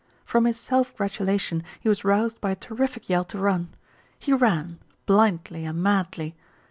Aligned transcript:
From 0.25 0.45
his 0.45 0.59
self 0.59 0.95
gratulation 0.97 1.63
he 1.79 1.87
was 1.87 2.03
roused 2.03 2.41
by 2.41 2.49
a 2.49 2.55
terrific 2.55 3.07
yell 3.07 3.23
to 3.25 3.37
run. 3.37 3.69
He 4.17 4.33
ran, 4.33 4.79
blindly 5.05 5.63
and 5.63 5.83
madly. 5.83 6.35